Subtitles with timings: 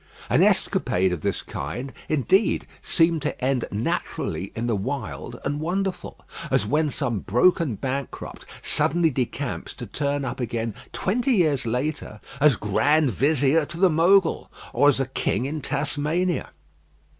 [0.31, 6.17] An escapade of this kind, indeed, seemed to end naturally in the wild and wonderful;
[6.49, 12.55] as when some broken bankrupt suddenly decamps to turn up again twenty years later as
[12.55, 16.49] Grand Vizier to the Mogul, or as a king in Tasmania.